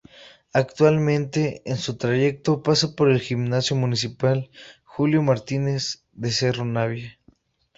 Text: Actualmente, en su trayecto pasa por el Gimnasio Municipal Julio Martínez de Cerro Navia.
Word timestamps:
Actualmente, 0.53 1.61
en 1.69 1.77
su 1.77 1.95
trayecto 1.95 2.63
pasa 2.63 2.95
por 2.95 3.11
el 3.11 3.19
Gimnasio 3.19 3.75
Municipal 3.75 4.49
Julio 4.83 5.21
Martínez 5.21 6.05
de 6.11 6.31
Cerro 6.31 6.65
Navia. 6.65 7.19